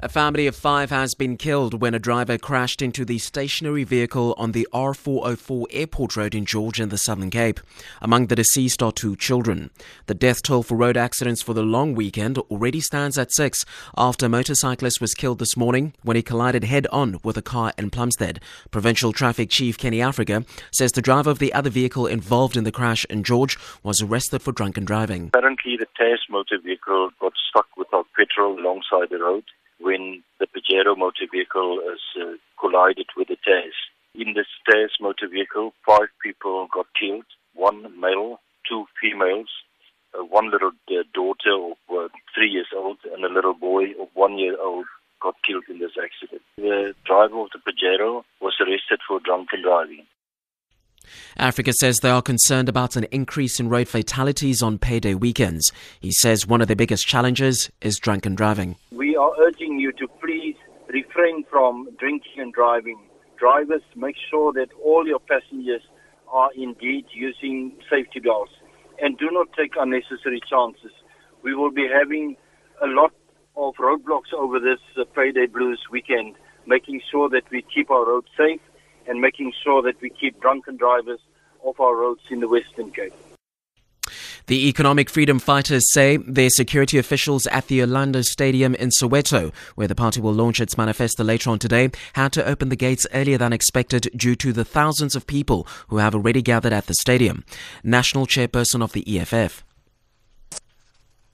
[0.00, 4.32] A family of five has been killed when a driver crashed into the stationary vehicle
[4.38, 7.58] on the R404 Airport Road in George in the Southern Cape.
[8.00, 9.70] Among the deceased are two children.
[10.06, 13.64] The death toll for road accidents for the long weekend already stands at six
[13.96, 17.72] after a motorcyclist was killed this morning when he collided head on with a car
[17.76, 18.38] in Plumstead.
[18.70, 22.70] Provincial Traffic Chief Kenny Africa says the driver of the other vehicle involved in the
[22.70, 25.32] crash in George was arrested for drunken driving.
[25.34, 29.42] Apparently, the Tazz motor vehicle got stuck without petrol alongside the road
[29.88, 33.72] when the Pajero motor vehicle has uh, collided with the Tazz.
[34.14, 37.24] In the Tazz motor vehicle, five people got killed,
[37.54, 38.38] one male,
[38.68, 39.48] two females,
[40.12, 44.08] uh, one little uh, daughter of uh, three years old, and a little boy of
[44.12, 44.84] one year old
[45.22, 46.42] got killed in this accident.
[46.58, 50.04] The driver of the Pajero was arrested for drunken driving.
[51.36, 55.72] Africa says they are concerned about an increase in road fatalities on payday weekends.
[56.00, 58.76] He says one of the biggest challenges is drunken driving.
[59.18, 60.54] Are urging you to please
[60.88, 63.00] refrain from drinking and driving.
[63.36, 65.82] Drivers, make sure that all your passengers
[66.28, 68.52] are indeed using safety belts
[69.02, 70.92] and do not take unnecessary chances.
[71.42, 72.36] We will be having
[72.80, 73.12] a lot
[73.56, 78.28] of roadblocks over this uh, payday blues weekend, making sure that we keep our roads
[78.36, 78.60] safe
[79.08, 81.20] and making sure that we keep drunken drivers
[81.64, 83.14] off our roads in the Western Cape.
[84.48, 89.86] The economic freedom fighters say their security officials at the Orlando Stadium in Soweto, where
[89.86, 93.36] the party will launch its manifesto later on today, had to open the gates earlier
[93.36, 97.44] than expected due to the thousands of people who have already gathered at the stadium.
[97.84, 99.64] National chairperson of the EFF.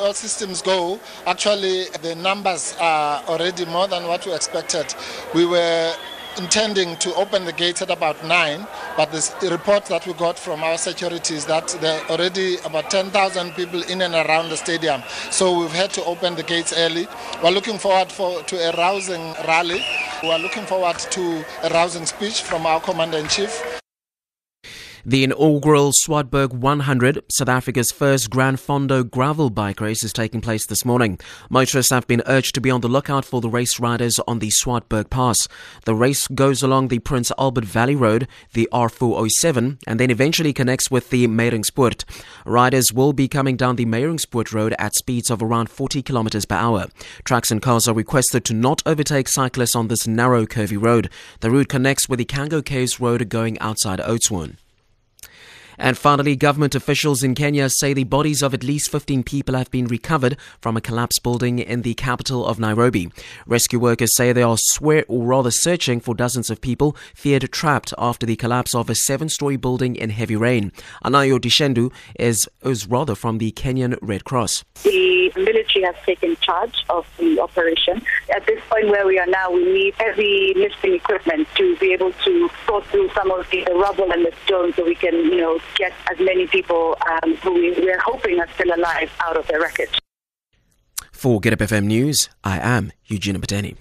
[0.00, 0.98] All systems go.
[1.28, 4.92] Actually, the numbers are already more than what we expected.
[5.32, 5.94] We were
[6.38, 10.62] intending to open the gates at about 9, but the report that we got from
[10.62, 15.02] our security is that there are already about 10,000 people in and around the stadium.
[15.30, 17.06] So we've had to open the gates early.
[17.42, 19.84] We're looking forward for, to a rousing rally.
[20.22, 23.82] We're looking forward to a rousing speech from our Commander-in-Chief.
[25.08, 30.66] The inaugural Swartberg 100, South Africa's first Gran Fondo gravel bike race, is taking place
[30.66, 31.20] this morning.
[31.48, 34.48] Motorists have been urged to be on the lookout for the race riders on the
[34.48, 35.46] Swartberg Pass.
[35.84, 40.90] The race goes along the Prince Albert Valley Road, the R407, and then eventually connects
[40.90, 42.02] with the Meiringspoort.
[42.44, 46.56] Riders will be coming down the Meiringspoort Road at speeds of around 40 kilometers per
[46.56, 46.86] hour.
[47.22, 51.10] Trucks and cars are requested to not overtake cyclists on this narrow, curvy road.
[51.42, 54.56] The route connects with the Cango Caves Road going outside Oudtshoorn.
[55.78, 59.70] And finally, government officials in Kenya say the bodies of at least 15 people have
[59.70, 63.10] been recovered from a collapsed building in the capital of Nairobi.
[63.46, 67.92] Rescue workers say they are swear or rather searching for dozens of people feared trapped
[67.98, 70.72] after the collapse of a seven-story building in heavy rain.
[71.04, 74.64] Anayo Dishendu is, is rather from the Kenyan Red Cross.
[74.82, 78.02] The military has taken charge of the operation.
[78.34, 82.12] At this point where we are now, we need heavy lifting equipment to be able
[82.12, 85.60] to sort through some of the rubble and the stones so we can, you know,
[85.76, 89.58] get as many people um, who we, we're hoping are still alive out of the
[89.58, 89.98] wreckage.
[91.12, 93.76] For Good Hope FM News, I am Eugenia Bateni.